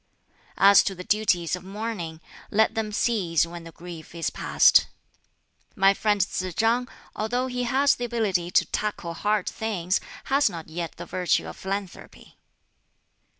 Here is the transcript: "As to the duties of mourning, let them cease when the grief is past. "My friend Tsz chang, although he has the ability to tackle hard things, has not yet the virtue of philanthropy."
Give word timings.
"As 0.57 0.81
to 0.85 0.95
the 0.95 1.03
duties 1.03 1.55
of 1.55 1.63
mourning, 1.63 2.21
let 2.49 2.73
them 2.73 2.91
cease 2.91 3.45
when 3.45 3.65
the 3.65 3.71
grief 3.71 4.15
is 4.15 4.31
past. 4.31 4.87
"My 5.75 5.93
friend 5.93 6.19
Tsz 6.19 6.55
chang, 6.55 6.87
although 7.15 7.45
he 7.45 7.65
has 7.65 7.93
the 7.93 8.05
ability 8.05 8.49
to 8.49 8.65
tackle 8.65 9.13
hard 9.13 9.47
things, 9.47 10.01
has 10.23 10.49
not 10.49 10.67
yet 10.69 10.93
the 10.93 11.05
virtue 11.05 11.45
of 11.47 11.55
philanthropy." 11.55 12.39